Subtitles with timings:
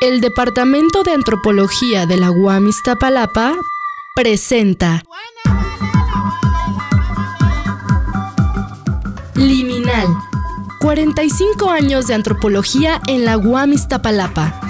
[0.00, 3.56] El Departamento de Antropología de la UAM Iztapalapa
[4.14, 5.02] presenta
[9.34, 10.06] Liminal.
[10.78, 14.60] 45 años de antropología en la UAM Iztapalapa.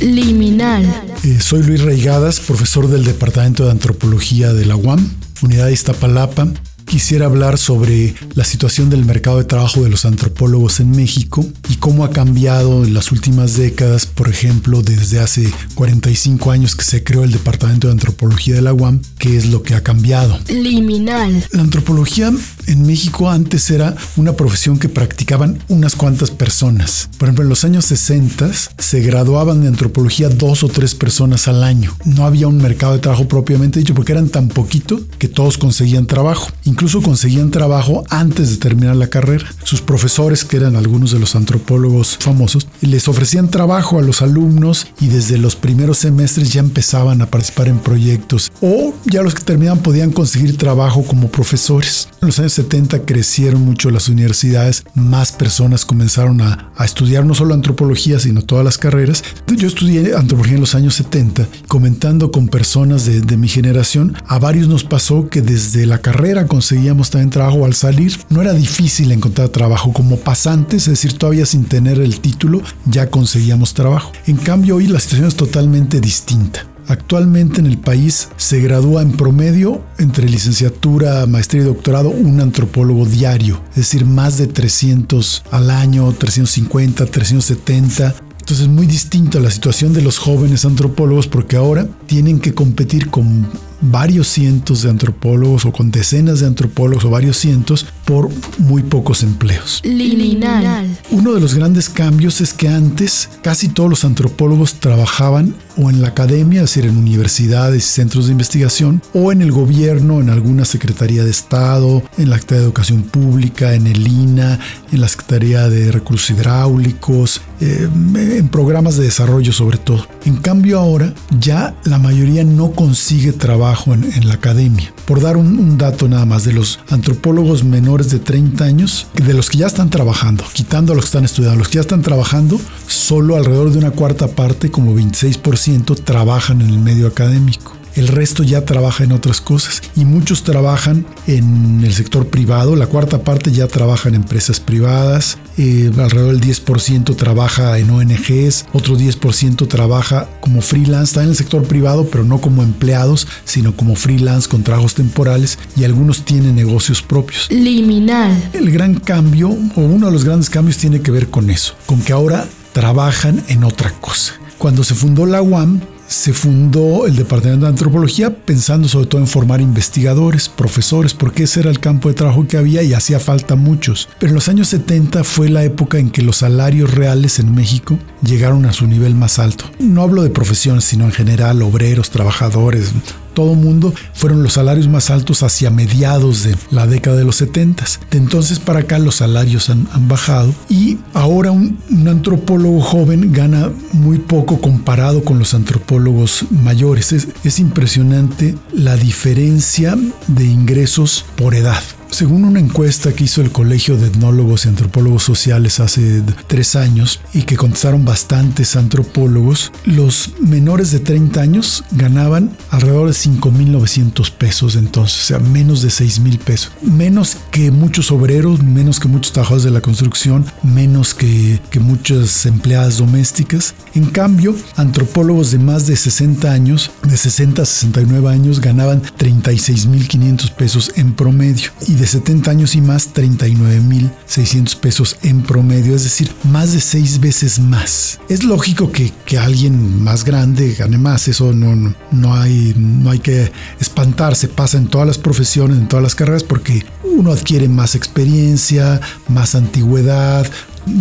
[0.00, 0.82] Liminal.
[1.22, 5.08] Eh, soy Luis Reigadas, profesor del Departamento de Antropología de la UAM,
[5.42, 6.48] Unidad de Iztapalapa,
[6.84, 11.76] quisiera hablar sobre la situación del mercado de trabajo de los antropólogos en México y
[11.76, 17.02] cómo ha cambiado en las últimas décadas, por ejemplo, desde hace 45 años que se
[17.02, 20.38] creó el Departamento de Antropología de la UAM, qué es lo que ha cambiado.
[20.48, 21.44] Liminal.
[21.52, 22.30] La antropología
[22.66, 27.08] en México antes era una profesión que practicaban unas cuantas personas.
[27.18, 31.62] Por ejemplo, en los años 60 se graduaban de antropología dos o tres personas al
[31.62, 31.94] año.
[32.04, 36.06] No había un mercado de trabajo propiamente dicho porque eran tan poquito que todos conseguían
[36.06, 36.50] trabajo.
[36.64, 39.46] Incluso conseguían trabajo antes de terminar la carrera.
[39.64, 44.86] Sus profesores, que eran algunos de los antropólogos famosos, les ofrecían trabajo a los alumnos
[45.00, 48.52] y desde los primeros semestres ya empezaban a participar en proyectos.
[48.60, 52.08] O ya los que terminaban podían conseguir trabajo como profesores.
[52.20, 57.54] En los años 70 crecieron mucho las universidades, más personas comenzaron a, estudiar no solo
[57.54, 59.22] antropología, sino todas las carreras.
[59.46, 64.38] Yo estudié antropología en los años 70, comentando con personas de, de mi generación, a
[64.38, 68.18] varios nos pasó que desde la carrera conseguíamos también trabajo al salir.
[68.30, 73.08] No era difícil encontrar trabajo como pasantes, es decir, todavía sin tener el título, ya
[73.10, 74.12] conseguíamos trabajo.
[74.26, 76.71] En cambio, hoy la situación es totalmente distinta.
[76.88, 83.06] Actualmente en el país se gradúa en promedio entre licenciatura, maestría y doctorado un antropólogo
[83.06, 88.14] diario, es decir, más de 300 al año, 350, 370.
[88.32, 93.08] Entonces es muy distinta la situación de los jóvenes antropólogos porque ahora tienen que competir
[93.08, 93.46] con
[93.82, 99.22] varios cientos de antropólogos o con decenas de antropólogos o varios cientos por muy pocos
[99.22, 99.80] empleos.
[99.84, 100.86] Liminal.
[101.10, 106.02] Uno de los grandes cambios es que antes casi todos los antropólogos trabajaban o en
[106.02, 110.28] la academia, es decir, en universidades y centros de investigación, o en el gobierno, en
[110.28, 114.58] alguna Secretaría de Estado, en la Secretaría de Educación Pública, en el INA,
[114.92, 120.06] en la Secretaría de Recursos Hidráulicos, eh, en programas de desarrollo sobre todo.
[120.24, 124.92] En cambio ahora ya la mayoría no consigue trabajo en, la academia.
[125.06, 129.34] Por dar un, un, dato nada más, de los antropólogos menores de 30 años, de
[129.34, 132.02] los que ya están trabajando, quitando a los que están estudiando, los que ya están
[132.02, 138.08] trabajando, solo alrededor de una cuarta parte, como 26%, trabajan en el medio académico el
[138.08, 143.22] resto ya trabaja en otras cosas y muchos trabajan en el sector privado, la cuarta
[143.22, 149.68] parte ya trabaja en empresas privadas, eh, alrededor del 10% trabaja en ONGs, otro 10%
[149.68, 154.48] trabaja como freelance, está en el sector privado, pero no como empleados, sino como freelance
[154.48, 157.48] con trabajos temporales y algunos tienen negocios propios.
[157.50, 158.50] Liminal.
[158.52, 162.00] El gran cambio, o uno de los grandes cambios tiene que ver con eso, con
[162.00, 164.34] que ahora trabajan en otra cosa.
[164.58, 165.80] Cuando se fundó la UAM,
[166.12, 171.60] se fundó el Departamento de Antropología pensando sobre todo en formar investigadores, profesores, porque ese
[171.60, 174.08] era el campo de trabajo que había y hacía falta muchos.
[174.18, 177.98] Pero en los años 70 fue la época en que los salarios reales en México
[178.22, 179.64] llegaron a su nivel más alto.
[179.78, 182.92] No hablo de profesiones, sino en general, obreros, trabajadores,
[183.34, 187.84] todo mundo, fueron los salarios más altos hacia mediados de la década de los 70.
[188.10, 191.78] De entonces para acá los salarios han, bajado y ahora un,
[192.08, 197.12] antropólogo joven gana muy poco comparado con los antropólogos mayores.
[197.12, 201.82] es impresionante la diferencia de ingresos por edad.
[202.12, 207.20] Según una encuesta que hizo el Colegio de Etnólogos y Antropólogos Sociales hace tres años
[207.32, 214.76] y que contestaron bastantes antropólogos, los menores de 30 años ganaban alrededor de 5.900 pesos
[214.76, 216.72] entonces, o sea, menos de 6.000 pesos.
[216.82, 222.44] Menos que muchos obreros, menos que muchos trabajadores de la construcción, menos que, que muchas
[222.44, 223.74] empleadas domésticas.
[223.94, 230.50] En cambio, antropólogos de más de 60 años, de 60 a 69 años, ganaban 36.500
[230.52, 231.70] pesos en promedio.
[231.88, 237.20] Y de 70 años y más 39.600 pesos en promedio, es decir, más de seis
[237.20, 238.18] veces más.
[238.28, 243.20] Es lógico que, que alguien más grande gane más, eso no, no, hay, no hay
[243.20, 247.94] que espantarse, pasa en todas las profesiones, en todas las carreras, porque uno adquiere más
[247.94, 250.50] experiencia, más antigüedad,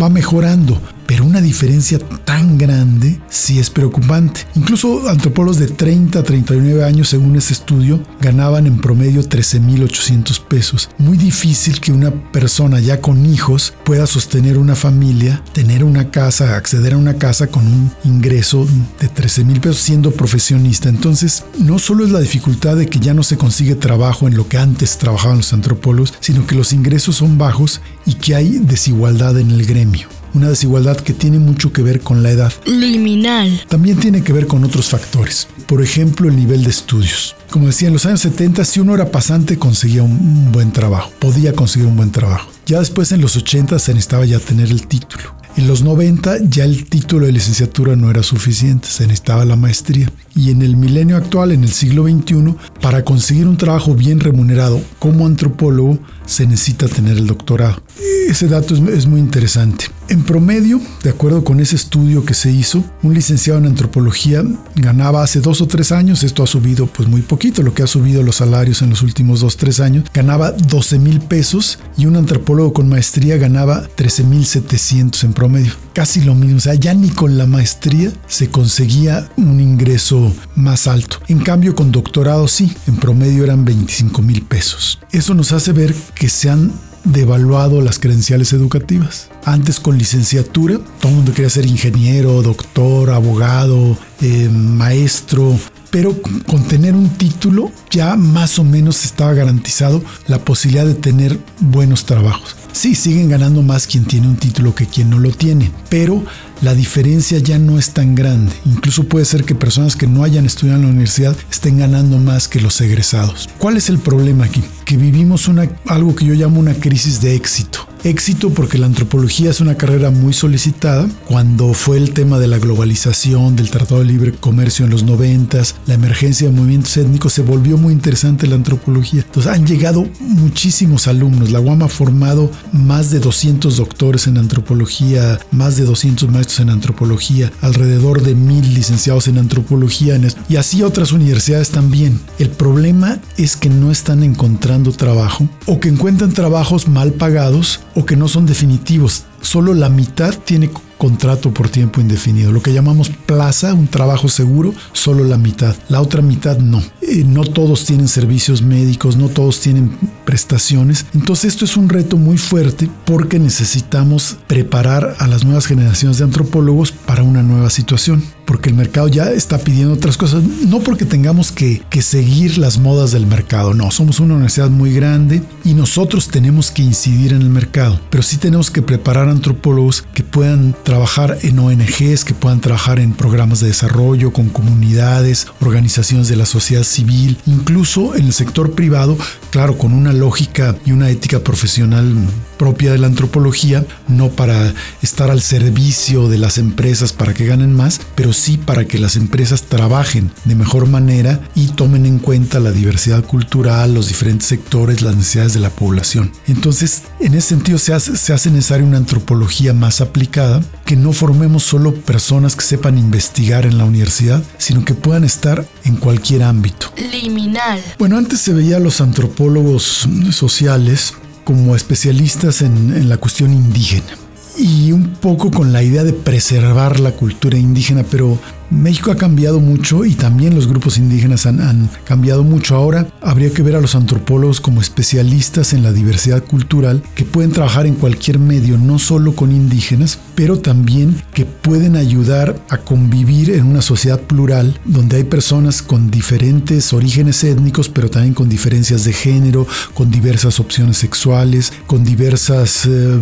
[0.00, 4.46] va mejorando, pero una diferencia tan grande sí es preocupante.
[4.54, 10.90] Incluso antropólogos de 30 a 39 años, según ese estudio, ganaban en promedio 13.800 pesos.
[10.98, 16.56] Muy difícil que una persona ya con hijos pueda sostener una familia, tener una casa,
[16.56, 18.66] acceder a una casa con un ingreso
[19.00, 20.88] de 13 mil pesos siendo profesionista.
[20.88, 24.48] Entonces, no solo es la dificultad de que ya no se consigue trabajo en lo
[24.48, 29.38] que antes trabajaban los antropólogos, sino que los ingresos son bajos y que hay desigualdad
[29.38, 32.52] en el gremio una desigualdad que tiene mucho que ver con la edad.
[32.66, 33.64] Liminal.
[33.68, 35.48] También tiene que ver con otros factores.
[35.66, 37.34] Por ejemplo, el nivel de estudios.
[37.50, 41.54] Como decía, en los años 70, si uno era pasante, conseguía un buen trabajo, podía
[41.54, 42.50] conseguir un buen trabajo.
[42.66, 45.34] Ya después, en los 80, se necesitaba ya tener el título.
[45.56, 50.10] En los 90 ya el título de licenciatura no era suficiente, se necesitaba la maestría.
[50.36, 54.80] Y en el milenio actual, en el siglo XXI, para conseguir un trabajo bien remunerado
[54.98, 57.82] como antropólogo, se necesita tener el doctorado.
[58.28, 59.86] Ese dato es, muy interesante.
[60.08, 64.44] En promedio, de acuerdo con ese estudio que se hizo, un licenciado en antropología
[64.74, 67.86] ganaba hace dos o tres años, esto ha subido pues muy poquito, lo que ha
[67.86, 72.16] subido los salarios en los últimos dos tres años, ganaba 12 mil pesos y un
[72.16, 75.85] antropólogo con maestría ganaba 13 mil 700 en promedio.
[75.96, 80.88] Casi lo mismo, o sea, ya ni con la maestría se conseguía un ingreso más
[80.88, 81.16] alto.
[81.26, 84.98] En cambio, con doctorado sí, en promedio eran 25 mil pesos.
[85.10, 86.70] Eso nos hace ver que se han
[87.04, 89.30] devaluado las credenciales educativas.
[89.46, 95.58] Antes con licenciatura, todo el mundo quería ser ingeniero, doctor, abogado, eh, maestro,
[95.90, 96.14] pero
[96.46, 102.04] con tener un título ya más o menos estaba garantizado la posibilidad de tener buenos
[102.04, 102.54] trabajos.
[102.76, 106.22] Sí, siguen ganando más quien tiene un título que quien no lo tiene, pero
[106.60, 108.52] la diferencia ya no es tan grande.
[108.66, 112.48] Incluso puede ser que personas que no hayan estudiado en la universidad estén ganando más
[112.48, 113.48] que los egresados.
[113.56, 114.62] ¿Cuál es el problema aquí?
[114.84, 117.86] Que vivimos una, algo que yo llamo una crisis de éxito.
[118.04, 121.08] Éxito porque la antropología es una carrera muy solicitada.
[121.26, 125.74] Cuando fue el tema de la globalización, del Tratado de Libre Comercio en los noventas,
[125.86, 129.22] la emergencia de movimientos étnicos, se volvió muy interesante la antropología.
[129.22, 131.50] Entonces han llegado muchísimos alumnos.
[131.50, 136.70] La UAM ha formado más de 200 doctores en antropología, más de 200 maestros en
[136.70, 140.18] antropología, alrededor de mil licenciados en antropología
[140.48, 142.20] y así otras universidades también.
[142.38, 148.04] El problema es que no están encontrando trabajo o que encuentran trabajos mal pagados o
[148.04, 149.24] que no son definitivos.
[149.40, 152.52] Solo la mitad tiene contrato por tiempo indefinido.
[152.52, 155.76] Lo que llamamos plaza, un trabajo seguro, solo la mitad.
[155.88, 156.82] La otra mitad no.
[157.02, 161.06] Eh, no todos tienen servicios médicos, no todos tienen prestaciones.
[161.14, 166.24] Entonces esto es un reto muy fuerte porque necesitamos preparar a las nuevas generaciones de
[166.24, 171.04] antropólogos para una nueva situación porque el mercado ya está pidiendo otras cosas, no porque
[171.04, 175.74] tengamos que, que, seguir las modas del mercado, no, somos una universidad muy grande y
[175.74, 180.76] nosotros tenemos que incidir en el mercado, pero sí tenemos que preparar antropólogos que puedan
[180.86, 186.46] trabajar en ONGs, que puedan trabajar en programas de desarrollo, con comunidades, organizaciones de la
[186.46, 189.18] sociedad civil, incluso en el sector privado,
[189.50, 192.14] claro, con una lógica y una ética profesional
[192.56, 197.72] propia de la antropología, no para estar al servicio de las empresas para que ganen
[197.72, 202.60] más, pero sí para que las empresas trabajen de mejor manera y tomen en cuenta
[202.60, 206.32] la diversidad cultural, los diferentes sectores, las necesidades de la población.
[206.46, 211.12] Entonces, en ese sentido se hace, se hace necesaria una antropología más aplicada, que no
[211.12, 216.42] formemos solo personas que sepan investigar en la universidad, sino que puedan estar en cualquier
[216.42, 216.92] ámbito.
[217.10, 217.82] Liminal.
[217.98, 221.14] Bueno, antes se veía a los antropólogos sociales
[221.46, 224.25] como especialistas en, la cuestión indígena
[224.58, 228.38] y un poco con la idea de preservar la cultura indígena, pero
[228.70, 232.74] México ha cambiado mucho y también los grupos indígenas han, cambiado mucho.
[232.74, 237.52] Ahora habría que ver a los antropólogos como especialistas en la diversidad cultural que pueden
[237.52, 243.50] trabajar en cualquier medio, no solo con indígenas, pero también que pueden ayudar a convivir
[243.50, 249.04] en una sociedad plural donde hay personas con diferentes orígenes étnicos, pero también con diferencias
[249.04, 253.20] de género, con diversas opciones sexuales, con diversas eh,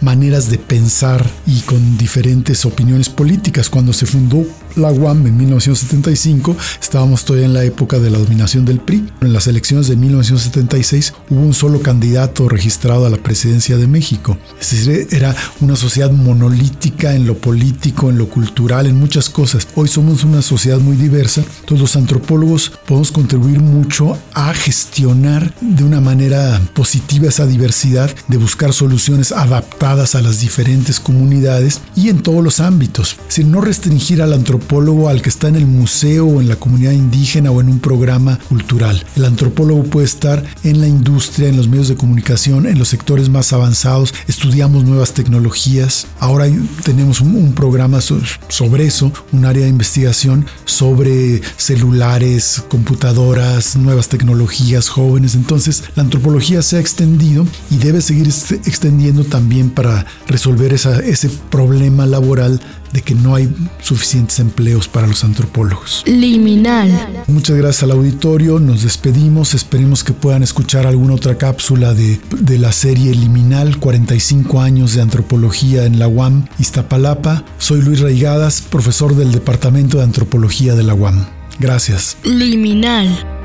[0.00, 3.68] maneras de pensar y con diferentes opiniones políticas.
[3.70, 4.44] Cuando se fundó
[4.76, 9.06] la UAM en 1975, estábamos todavía en la época de la dominación del PRI.
[9.20, 14.38] En las elecciones de 1976 hubo un solo candidato registrado a la presidencia de México.
[14.60, 19.66] Es decir, era una sociedad monolítica en lo político, en lo cultural, en muchas cosas.
[19.74, 21.42] Hoy somos una sociedad muy diversa.
[21.64, 28.36] Todos los antropólogos podemos contribuir mucho a gestionar de una manera positiva esa diversidad, de
[28.36, 33.16] buscar soluciones adaptadas a las diferentes comunidades y en todos los ámbitos.
[33.28, 36.56] sin no restringir al antropólogo antropólogo al que está en el museo o en la
[36.56, 39.02] comunidad indígena o en un programa cultural.
[39.16, 43.30] El antropólogo puede estar en la industria, en los medios de comunicación, en los sectores
[43.30, 46.06] más avanzados, estudiamos nuevas tecnologías.
[46.18, 46.46] Ahora
[46.84, 55.34] tenemos un, programa sobre eso, un área de investigación sobre celulares, computadoras, nuevas tecnologías, jóvenes.
[55.34, 62.06] Entonces, la antropología se ha extendido y debe seguir extendiendo también para resolver ese problema
[62.06, 62.60] laboral
[62.92, 66.02] de que no hay suficientes empleos para los antropólogos.
[66.06, 67.24] Liminal.
[67.26, 72.58] Muchas gracias al auditorio, nos despedimos, esperemos que puedan escuchar alguna otra cápsula de, de
[72.58, 77.44] la serie Liminal, 45 años de antropología en la UAM Iztapalapa.
[77.58, 81.26] Soy Luis Raigadas, profesor del Departamento de Antropología de la UAM.
[81.58, 82.16] Gracias.
[82.24, 83.39] Liminal.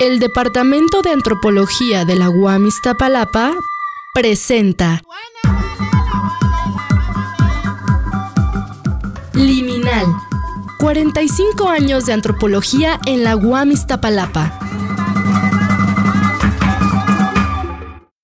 [0.00, 3.52] El Departamento de Antropología de la UAM Iztapalapa
[4.14, 5.02] presenta
[9.34, 10.06] Liminal.
[10.78, 14.69] 45 años de antropología en la UAM Iztapalapa.